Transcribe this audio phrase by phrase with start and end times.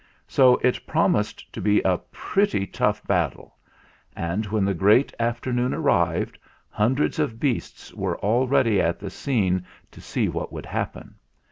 [0.27, 3.57] So it promised to be a pretty tough battle;
[4.15, 6.39] and when the great afternoon arrived,
[6.71, 11.13] hundreds of beasts were already on the scene to see what should happen.